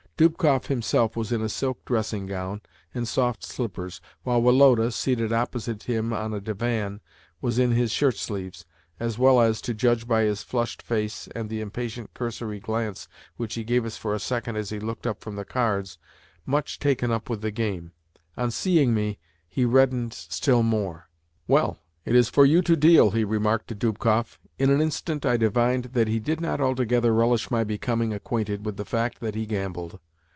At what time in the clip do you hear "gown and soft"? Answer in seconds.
2.27-3.43